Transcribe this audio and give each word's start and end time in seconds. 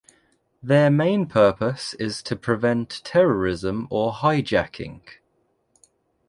Their 0.63 0.89
main 0.89 1.27
purpose 1.27 1.93
is 1.93 2.23
to 2.23 2.35
prevent 2.35 3.01
terrorism 3.03 3.85
or 3.91 4.11
hijacking. 4.11 5.01